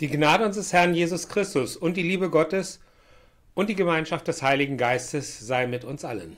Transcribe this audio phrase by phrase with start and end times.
[0.00, 2.80] Die Gnade unseres Herrn Jesus Christus und die Liebe Gottes
[3.54, 6.36] und die Gemeinschaft des Heiligen Geistes sei mit uns allen.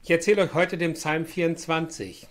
[0.00, 2.28] Ich erzähle euch heute den Psalm 24.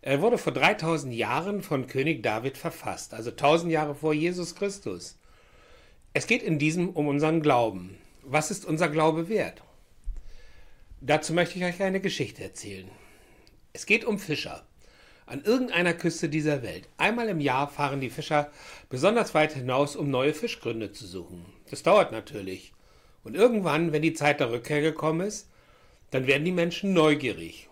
[0.00, 5.18] Er wurde vor 3000 Jahren von König David verfasst, also 1000 Jahre vor Jesus Christus.
[6.14, 7.98] Es geht in diesem um unseren Glauben.
[8.22, 9.62] Was ist unser Glaube wert?
[11.02, 12.90] Dazu möchte ich euch eine Geschichte erzählen.
[13.74, 14.64] Es geht um Fischer.
[15.26, 16.88] An irgendeiner Küste dieser Welt.
[16.96, 18.50] Einmal im Jahr fahren die Fischer
[18.88, 21.44] besonders weit hinaus, um neue Fischgründe zu suchen.
[21.70, 22.72] Das dauert natürlich.
[23.24, 25.48] Und irgendwann, wenn die Zeit der Rückkehr gekommen ist,
[26.10, 27.68] dann werden die Menschen neugierig.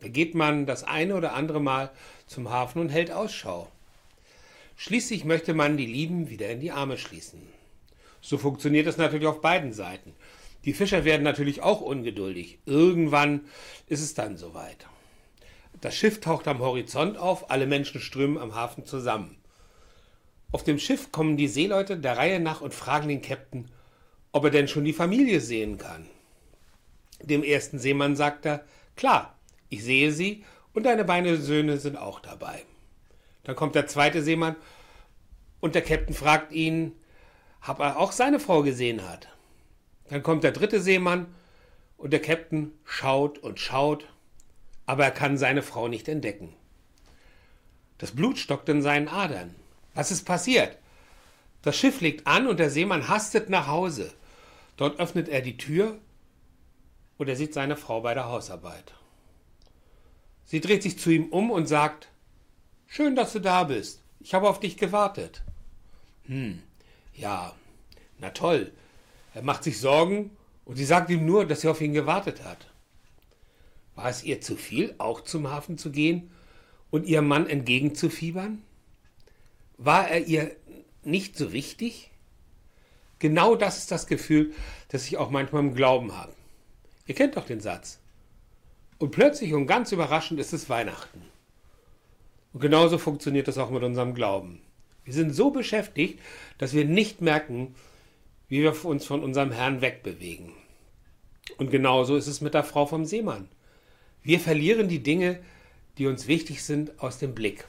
[0.00, 1.90] Da geht man das eine oder andere Mal
[2.26, 3.70] zum Hafen und hält Ausschau.
[4.76, 7.40] Schließlich möchte man die Lieben wieder in die Arme schließen.
[8.20, 10.14] So funktioniert es natürlich auf beiden Seiten.
[10.64, 12.58] Die Fischer werden natürlich auch ungeduldig.
[12.66, 13.42] Irgendwann
[13.86, 14.86] ist es dann soweit.
[15.80, 19.38] Das Schiff taucht am Horizont auf, alle Menschen strömen am Hafen zusammen.
[20.52, 23.66] Auf dem Schiff kommen die Seeleute der Reihe nach und fragen den Käpt'n,
[24.32, 26.06] ob er denn schon die Familie sehen kann.
[27.22, 28.64] Dem ersten Seemann sagt er,
[28.96, 29.38] klar,
[29.68, 32.64] ich sehe sie und deine beiden Söhne sind auch dabei.
[33.44, 34.56] Dann kommt der zweite Seemann
[35.60, 36.92] und der Käpt'n fragt ihn,
[37.66, 39.28] ob er auch seine Frau gesehen hat.
[40.08, 41.34] Dann kommt der dritte Seemann
[41.96, 44.06] und der Käpt'n schaut und schaut,
[44.90, 46.52] aber er kann seine Frau nicht entdecken.
[47.98, 49.54] Das Blut stockt in seinen Adern.
[49.94, 50.78] Was ist passiert?
[51.62, 54.12] Das Schiff legt an und der Seemann hastet nach Hause.
[54.76, 55.96] Dort öffnet er die Tür
[57.18, 58.92] und er sieht seine Frau bei der Hausarbeit.
[60.44, 62.08] Sie dreht sich zu ihm um und sagt,
[62.88, 64.02] Schön, dass du da bist.
[64.18, 65.44] Ich habe auf dich gewartet.
[66.24, 66.64] Hm,
[67.14, 67.54] ja,
[68.18, 68.72] na toll.
[69.34, 72.69] Er macht sich Sorgen und sie sagt ihm nur, dass sie auf ihn gewartet hat.
[74.00, 76.30] War es ihr zu viel, auch zum Hafen zu gehen
[76.90, 78.62] und ihrem Mann entgegenzufiebern?
[79.76, 80.56] War er ihr
[81.04, 82.10] nicht so wichtig?
[83.18, 84.54] Genau das ist das Gefühl,
[84.88, 86.32] das ich auch manchmal im Glauben habe.
[87.08, 88.00] Ihr kennt doch den Satz.
[88.96, 91.20] Und plötzlich und ganz überraschend ist es Weihnachten.
[92.54, 94.62] Und genauso funktioniert das auch mit unserem Glauben.
[95.04, 96.20] Wir sind so beschäftigt,
[96.56, 97.74] dass wir nicht merken,
[98.48, 100.52] wie wir uns von unserem Herrn wegbewegen.
[101.58, 103.50] Und genauso ist es mit der Frau vom Seemann.
[104.22, 105.40] Wir verlieren die Dinge,
[105.98, 107.64] die uns wichtig sind, aus dem Blick.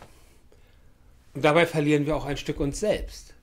[1.34, 3.34] Und dabei verlieren wir auch ein Stück uns selbst.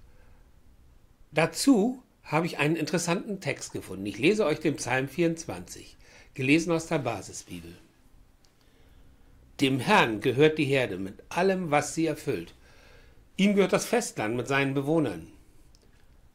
[1.32, 4.04] Dazu habe ich einen interessanten Text gefunden.
[4.06, 5.96] Ich lese euch den Psalm 24,
[6.34, 7.74] gelesen aus der Basisbibel.
[9.60, 12.54] Dem Herrn gehört die Herde mit allem, was sie erfüllt.
[13.36, 15.26] Ihm gehört das Festland mit seinen Bewohnern.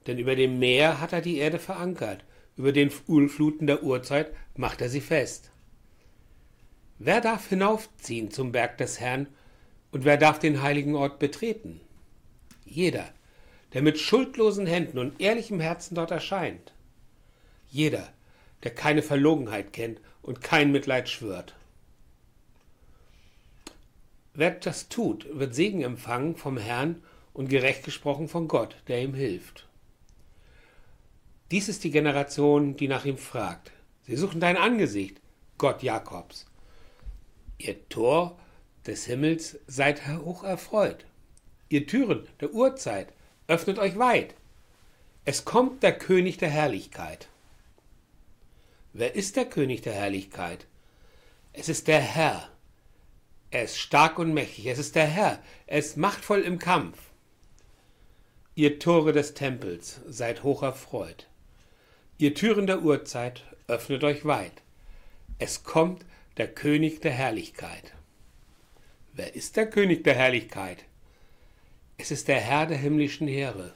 [0.07, 2.25] Denn über dem Meer hat er die Erde verankert,
[2.57, 5.52] über den Urfluten der Urzeit macht er sie fest.
[7.05, 9.27] Wer darf hinaufziehen zum Berg des Herrn
[9.91, 11.81] und wer darf den heiligen Ort betreten?
[12.63, 13.09] Jeder,
[13.73, 16.71] der mit schuldlosen Händen und ehrlichem Herzen dort erscheint.
[17.69, 18.07] Jeder,
[18.63, 21.55] der keine Verlogenheit kennt und kein Mitleid schwört.
[24.33, 27.03] Wer das tut, wird Segen empfangen vom Herrn
[27.33, 29.67] und gerecht gesprochen von Gott, der ihm hilft.
[31.51, 33.71] Dies ist die Generation, die nach ihm fragt.
[34.03, 35.19] Sie suchen dein Angesicht,
[35.57, 36.45] Gott Jakobs.
[37.63, 38.37] Ihr Tor
[38.85, 41.05] des Himmels seid hoch erfreut.
[41.69, 43.13] Ihr Türen der Urzeit
[43.47, 44.35] öffnet euch weit.
[45.23, 47.29] Es kommt der König der Herrlichkeit.
[48.91, 50.67] Wer ist der König der Herrlichkeit?
[51.53, 52.49] Es ist der Herr.
[53.49, 54.65] Er ist stark und mächtig.
[54.65, 55.41] Es ist der Herr.
[55.65, 56.97] Er ist machtvoll im Kampf.
[58.55, 61.29] Ihr Tore des Tempels seid hoch erfreut.
[62.17, 64.61] Ihr Türen der Urzeit öffnet euch weit.
[65.39, 66.05] Es kommt
[66.37, 67.93] der König der Herrlichkeit.
[69.13, 70.85] Wer ist der König der Herrlichkeit?
[71.97, 73.71] Es ist der Herr der himmlischen Heere.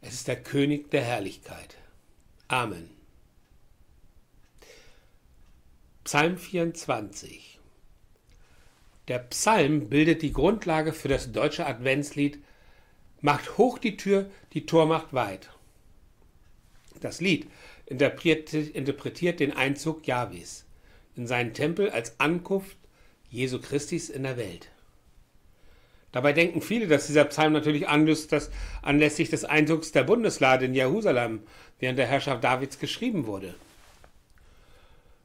[0.00, 1.76] Es ist der König der Herrlichkeit.
[2.46, 2.88] Amen.
[6.04, 7.58] Psalm 24
[9.08, 12.38] Der Psalm bildet die Grundlage für das deutsche Adventslied
[13.20, 15.50] Macht hoch die Tür, die Tor macht weit.
[17.00, 17.48] Das Lied
[17.86, 20.67] interpretiert den Einzug Jahwes
[21.18, 22.76] in seinen Tempel als Ankunft
[23.28, 24.70] Jesu Christis in der Welt.
[26.12, 31.42] Dabei denken viele, dass dieser Psalm natürlich anlässlich des Einzugs der Bundeslade in Jerusalem
[31.78, 33.54] während der Herrschaft Davids geschrieben wurde.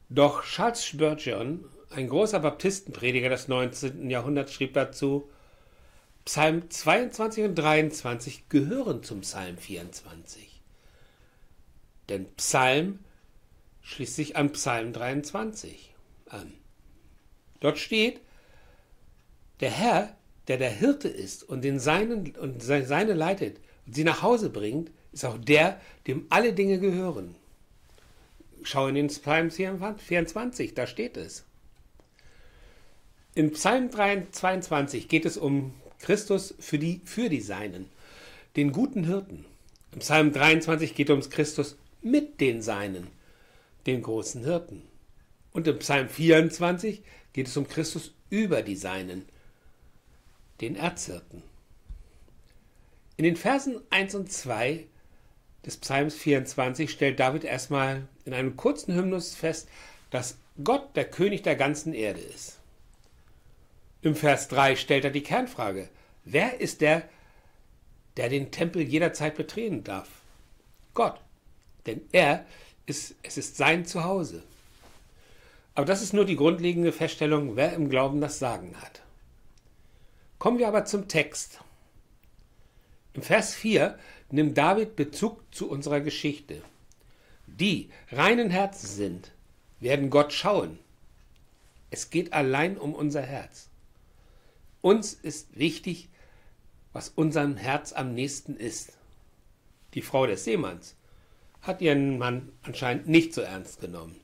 [0.09, 4.09] Doch Charles Spurgeon, ein großer Baptistenprediger des 19.
[4.09, 5.29] Jahrhunderts, schrieb dazu,
[6.25, 10.61] Psalm 22 und 23 gehören zum Psalm 24.
[12.09, 12.99] Denn Psalm
[13.83, 15.93] schließt sich an Psalm 23
[16.27, 16.53] an.
[17.59, 18.19] Dort steht,
[19.59, 20.15] der Herr
[20.47, 24.91] der der Hirte ist und den seinen und seine leitet und sie nach Hause bringt,
[25.11, 27.35] ist auch der, dem alle Dinge gehören.
[28.63, 31.45] Schau in den Psalm 24, da steht es.
[33.35, 37.89] In Psalm 22 geht es um Christus für die, für die Seinen,
[38.55, 39.45] den guten Hirten.
[39.91, 43.07] Im Psalm 23 geht es um Christus mit den Seinen,
[43.85, 44.83] den großen Hirten.
[45.51, 47.03] Und im Psalm 24
[47.33, 49.25] geht es um Christus über die Seinen,
[50.61, 51.43] den Erzhirten.
[53.17, 54.85] In den Versen 1 und 2
[55.65, 59.69] des Psalms 24 stellt David erstmal in einem kurzen Hymnus fest,
[60.09, 62.59] dass Gott der König der ganzen Erde ist.
[64.01, 65.89] Im Vers 3 stellt er die Kernfrage,
[66.25, 67.07] wer ist der,
[68.17, 70.09] der den Tempel jederzeit betreten darf?
[70.93, 71.19] Gott,
[71.85, 72.45] denn er
[72.85, 74.43] ist, es ist sein Zuhause.
[75.75, 79.01] Aber das ist nur die grundlegende Feststellung, wer im Glauben das Sagen hat.
[80.37, 81.59] Kommen wir aber zum Text.
[83.13, 83.97] Im Vers 4
[84.29, 86.61] nimmt David Bezug zu unserer Geschichte.
[87.47, 89.31] Die reinen Herzens sind,
[89.79, 90.79] werden Gott schauen.
[91.91, 93.69] Es geht allein um unser Herz.
[94.81, 96.09] Uns ist wichtig,
[96.91, 98.93] was unserem Herz am nächsten ist.
[99.93, 100.95] Die Frau des Seemanns
[101.63, 104.19] hat ihren Mann anscheinend nicht so ernst genommen,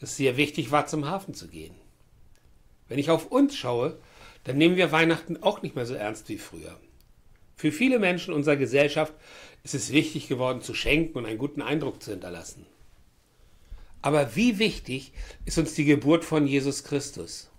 [0.00, 1.74] dass es ihr wichtig war, zum Hafen zu gehen.
[2.88, 4.00] Wenn ich auf uns schaue,
[4.44, 6.80] dann nehmen wir Weihnachten auch nicht mehr so ernst wie früher.
[7.54, 9.12] Für viele Menschen unserer Gesellschaft
[9.62, 12.64] ist es wichtig geworden, zu schenken und einen guten Eindruck zu hinterlassen.
[14.02, 15.12] Aber wie wichtig
[15.44, 17.50] ist uns die Geburt von Jesus Christus?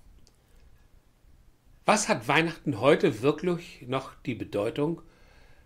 [1.85, 5.03] Was hat Weihnachten heute wirklich noch die Bedeutung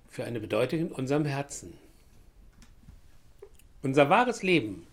[0.10, 1.78] für eine Bedeutung in unserem Herzen?
[3.86, 4.88] Unser wahres Leben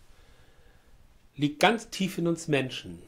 [1.34, 2.98] liegt ganz tief in uns Menschen.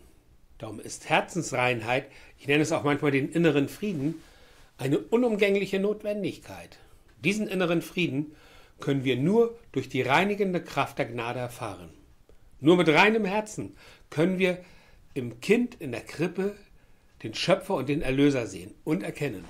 [0.56, 2.06] Darum ist Herzensreinheit,
[2.38, 4.14] ich nenne es auch manchmal den inneren Frieden,
[4.78, 6.78] eine unumgängliche Notwendigkeit.
[7.22, 8.34] Diesen inneren Frieden
[8.80, 11.90] können wir nur durch die reinigende Kraft der Gnade erfahren.
[12.60, 13.76] Nur mit reinem Herzen
[14.08, 14.64] können wir
[15.12, 16.56] im Kind in der Krippe
[17.22, 19.44] den Schöpfer und den Erlöser sehen und erkennen.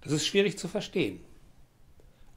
[0.00, 1.20] Das ist schwierig zu verstehen.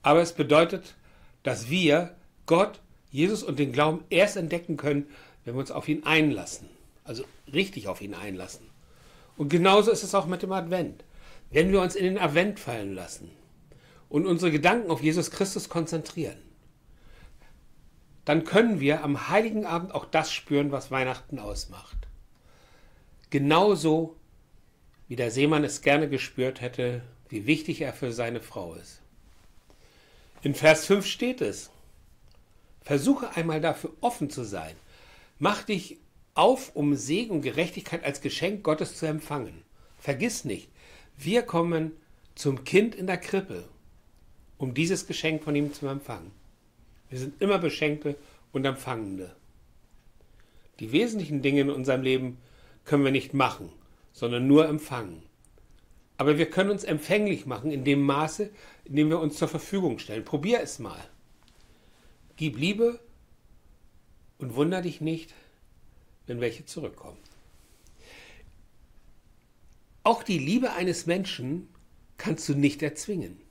[0.01, 0.95] Aber es bedeutet,
[1.43, 2.15] dass wir
[2.45, 5.07] Gott, Jesus und den Glauben erst entdecken können,
[5.43, 6.69] wenn wir uns auf ihn einlassen.
[7.03, 8.65] Also richtig auf ihn einlassen.
[9.37, 11.03] Und genauso ist es auch mit dem Advent.
[11.49, 13.29] Wenn wir uns in den Advent fallen lassen
[14.07, 16.37] und unsere Gedanken auf Jesus Christus konzentrieren,
[18.25, 21.97] dann können wir am heiligen Abend auch das spüren, was Weihnachten ausmacht.
[23.29, 24.15] Genauso
[25.07, 29.00] wie der Seemann es gerne gespürt hätte, wie wichtig er für seine Frau ist.
[30.43, 31.69] In Vers 5 steht es,
[32.81, 34.75] versuche einmal dafür offen zu sein,
[35.37, 35.97] mach dich
[36.33, 39.61] auf, um Segen und Gerechtigkeit als Geschenk Gottes zu empfangen.
[39.99, 40.69] Vergiss nicht,
[41.15, 41.91] wir kommen
[42.33, 43.65] zum Kind in der Krippe,
[44.57, 46.31] um dieses Geschenk von ihm zu empfangen.
[47.09, 48.15] Wir sind immer Beschenkte
[48.51, 49.35] und Empfangende.
[50.79, 52.39] Die wesentlichen Dinge in unserem Leben
[52.85, 53.69] können wir nicht machen,
[54.11, 55.21] sondern nur empfangen.
[56.21, 58.51] Aber wir können uns empfänglich machen in dem Maße,
[58.85, 60.23] in dem wir uns zur Verfügung stellen.
[60.23, 61.03] Probier es mal.
[62.35, 62.99] Gib Liebe
[64.37, 65.33] und wunder dich nicht,
[66.27, 67.17] wenn welche zurückkommen.
[70.03, 71.67] Auch die Liebe eines Menschen
[72.17, 73.41] kannst du nicht erzwingen.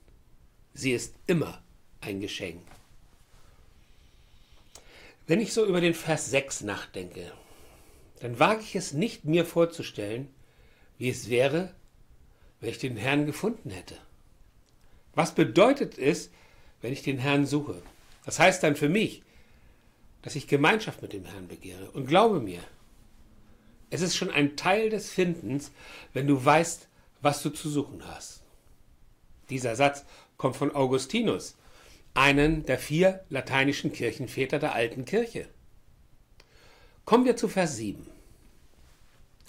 [0.73, 1.61] Sie ist immer
[1.99, 2.61] ein Geschenk.
[5.27, 7.33] Wenn ich so über den Vers 6 nachdenke,
[8.21, 10.29] dann wage ich es nicht, mir vorzustellen,
[10.97, 11.75] wie es wäre,
[12.61, 13.97] wenn ich den Herrn gefunden hätte.
[15.13, 16.29] Was bedeutet es,
[16.81, 17.81] wenn ich den Herrn suche?
[18.23, 19.23] Das heißt dann für mich,
[20.21, 21.91] dass ich Gemeinschaft mit dem Herrn begehre.
[21.91, 22.61] Und glaube mir,
[23.89, 25.71] es ist schon ein Teil des Findens,
[26.13, 26.87] wenn du weißt,
[27.21, 28.41] was du zu suchen hast.
[29.49, 30.05] Dieser Satz
[30.37, 31.57] kommt von Augustinus,
[32.13, 35.49] einen der vier lateinischen Kirchenväter der alten Kirche.
[37.05, 38.07] Kommen wir zu Vers 7.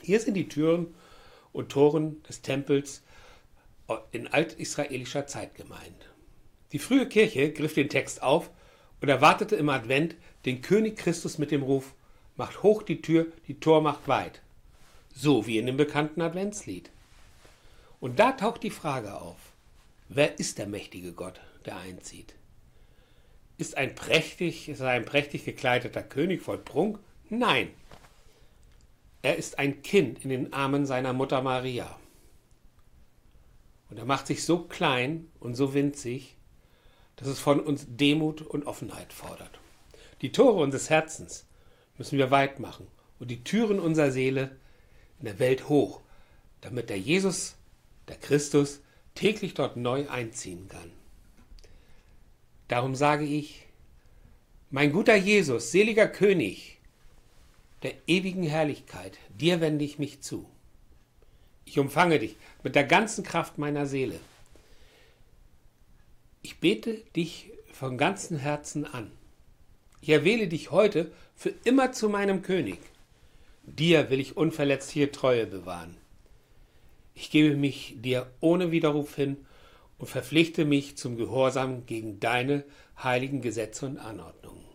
[0.02, 0.94] Hier sind die Türen
[1.52, 3.02] und Toren des Tempels
[4.10, 6.08] in altisraelischer Zeit gemeint.
[6.72, 8.50] Die frühe Kirche griff den Text auf
[9.00, 10.16] und erwartete im Advent
[10.46, 11.94] den König Christus mit dem Ruf,
[12.36, 14.40] macht hoch die Tür, die Tor macht weit.
[15.14, 16.90] So wie in dem bekannten Adventslied.
[18.00, 19.36] Und da taucht die Frage auf,
[20.08, 22.34] wer ist der mächtige Gott, der einzieht?
[23.58, 26.98] Ist ein prächtig, ist er ein prächtig gekleideter König voll Prunk?
[27.28, 27.70] Nein.
[29.22, 31.96] Er ist ein Kind in den Armen seiner Mutter Maria.
[33.88, 36.36] Und er macht sich so klein und so winzig,
[37.16, 39.60] dass es von uns Demut und Offenheit fordert.
[40.22, 41.46] Die Tore unseres Herzens
[41.98, 42.86] müssen wir weit machen
[43.20, 44.56] und die Türen unserer Seele
[45.20, 46.00] in der Welt hoch,
[46.60, 47.54] damit der Jesus,
[48.08, 48.80] der Christus,
[49.14, 50.90] täglich dort neu einziehen kann.
[52.66, 53.66] Darum sage ich,
[54.70, 56.71] mein guter Jesus, seliger König
[57.82, 60.48] der ewigen Herrlichkeit, dir wende ich mich zu.
[61.64, 64.18] Ich umfange dich mit der ganzen Kraft meiner Seele.
[66.42, 69.10] Ich bete dich von ganzem Herzen an.
[70.00, 72.78] Ich erwähle dich heute für immer zu meinem König.
[73.64, 75.96] Dir will ich unverletzliche Treue bewahren.
[77.14, 79.36] Ich gebe mich dir ohne Widerruf hin
[79.98, 82.64] und verpflichte mich zum Gehorsam gegen deine
[83.02, 84.71] heiligen Gesetze und Anordnungen.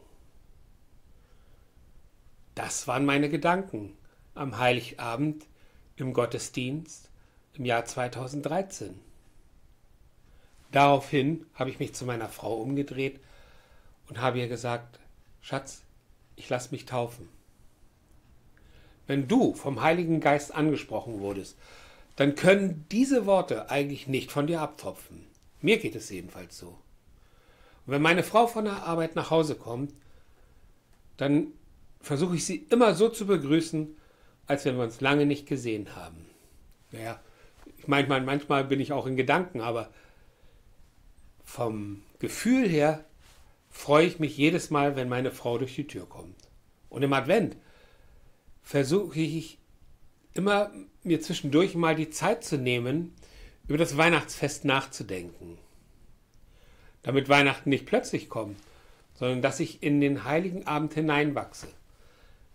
[2.58, 3.96] Das waren meine Gedanken
[4.34, 5.46] am Heiligabend
[5.96, 7.12] im Gottesdienst
[7.54, 9.00] im Jahr 2013.
[10.72, 13.20] Daraufhin habe ich mich zu meiner Frau umgedreht
[14.10, 15.00] und habe ihr gesagt,
[15.40, 15.84] Schatz,
[16.36, 17.30] ich lasse mich taufen.
[19.06, 21.60] Wenn du vom Heiligen Geist angesprochen wurdest,
[22.16, 25.28] dann können diese Worte eigentlich nicht von dir abtropfen.
[25.62, 26.70] Mir geht es jedenfalls so.
[27.86, 29.94] Und wenn meine Frau von der Arbeit nach Hause kommt,
[31.18, 31.54] dann
[32.02, 33.96] versuche ich sie immer so zu begrüßen,
[34.46, 36.26] als wenn wir uns lange nicht gesehen haben.
[36.92, 37.20] Naja,
[37.78, 39.92] ich meine, manchmal bin ich auch in Gedanken, aber
[41.44, 43.06] vom Gefühl her
[43.70, 46.36] freue ich mich jedes Mal, wenn meine Frau durch die Tür kommt.
[46.90, 47.58] Und im Advent
[48.64, 49.60] versuche ich
[50.34, 50.72] immer
[51.04, 53.14] mir zwischendurch mal die Zeit zu nehmen,
[53.68, 55.58] über das Weihnachtsfest nachzudenken.
[57.04, 58.58] Damit Weihnachten nicht plötzlich kommt,
[59.14, 61.68] sondern dass ich in den heiligen Abend hineinwachse.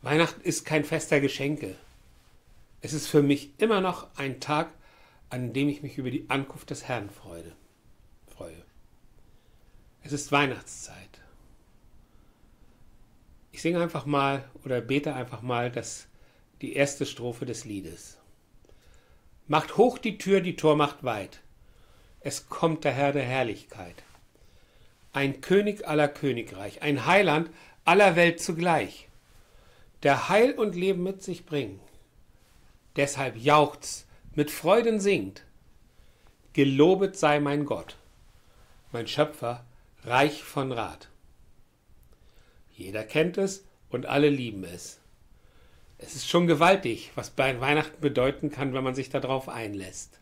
[0.02, 1.76] Weihnachten ist kein Fest der Geschenke.
[2.80, 4.72] Es ist für mich immer noch ein Tag,
[5.30, 7.54] an dem ich mich über die Ankunft des Herrn freue.
[10.04, 11.20] Es ist Weihnachtszeit.
[13.52, 16.08] Ich singe einfach mal oder bete einfach mal das,
[16.60, 18.18] die erste Strophe des Liedes.
[19.46, 21.40] Macht hoch die Tür, die Tor macht weit.
[22.20, 24.02] Es kommt der Herr der Herrlichkeit.
[25.12, 27.50] Ein König aller Königreich, ein Heiland
[27.84, 29.08] aller Welt zugleich,
[30.02, 31.80] der Heil und Leben mit sich bringt.
[32.96, 35.44] Deshalb jauchzt, mit Freuden singt.
[36.52, 37.96] Gelobet sei mein Gott,
[38.90, 39.64] mein Schöpfer,
[40.04, 41.08] reich von Rat.
[42.74, 44.98] Jeder kennt es und alle lieben es.
[45.98, 50.18] Es ist schon gewaltig, was bei Weihnachten bedeuten kann, wenn man sich darauf einlässt.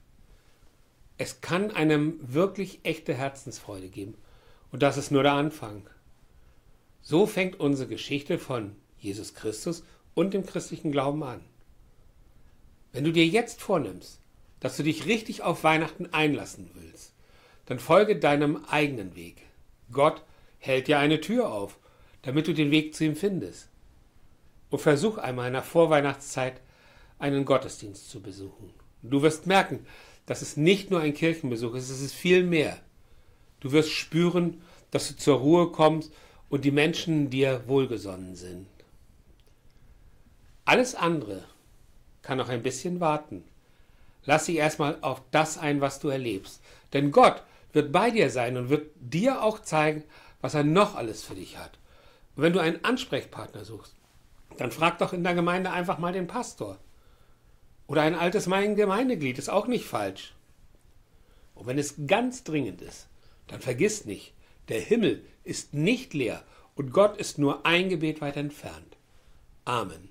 [1.16, 4.14] Es kann einem wirklich echte Herzensfreude geben.
[4.72, 5.88] Und das ist nur der Anfang.
[7.02, 11.40] So fängt unsere Geschichte von Jesus Christus und dem christlichen Glauben an.
[12.92, 14.20] Wenn du dir jetzt vornimmst,
[14.60, 17.14] dass du dich richtig auf Weihnachten einlassen willst,
[17.66, 19.42] dann folge deinem eigenen Weg.
[19.92, 20.22] Gott
[20.58, 21.78] hält dir eine Tür auf,
[22.22, 23.68] damit du den Weg zu ihm findest.
[24.68, 26.60] Und versuch einmal in der Vorweihnachtszeit
[27.18, 28.72] einen Gottesdienst zu besuchen.
[29.02, 29.86] Du wirst merken,
[30.26, 32.78] dass es nicht nur ein Kirchenbesuch ist, es ist viel mehr.
[33.60, 36.12] Du wirst spüren, dass du zur Ruhe kommst
[36.48, 38.66] und die Menschen dir wohlgesonnen sind.
[40.64, 41.44] Alles andere
[42.22, 43.44] kann noch ein bisschen warten.
[44.24, 46.62] Lass dich erstmal auf das ein, was du erlebst.
[46.92, 50.04] Denn Gott wird bei dir sein und wird dir auch zeigen,
[50.40, 51.78] was er noch alles für dich hat.
[52.36, 53.94] Und wenn du einen Ansprechpartner suchst,
[54.56, 56.78] dann frag doch in der Gemeinde einfach mal den Pastor.
[57.86, 60.34] Oder ein altes Gemeindeglied ist auch nicht falsch.
[61.54, 63.08] Und wenn es ganz dringend ist,
[63.46, 64.32] dann vergiss nicht,
[64.68, 66.44] der Himmel ist nicht leer
[66.76, 68.96] und Gott ist nur ein Gebet weit entfernt.
[69.64, 70.09] Amen.